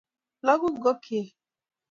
laku 0.45 0.67
ngokyet 0.75 1.29